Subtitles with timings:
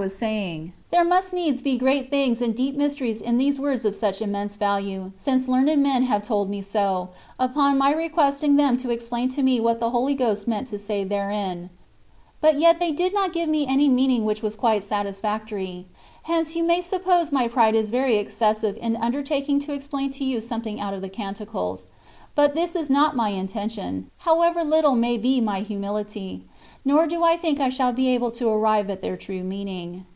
[0.00, 3.94] was saying, there must needs be great things and deep mysteries in these words of
[3.94, 8.90] such immense value, since learned men have told me so, upon my requesting them to
[8.90, 11.68] ex plain to me what the Holy Ghost meant to say therein;
[12.40, 15.84] but yet they did not give any meaning which was quite satisfactory.
[16.22, 20.40] Hence, you may suppose my pride is very excessive in undertaking to explain to you
[20.40, 21.86] something out of the" Canti cles /^
[22.36, 26.40] but this is not my intention (however little may be my humihty),
[26.84, 30.06] nor do I think I shall be able to arrive at their true meaning.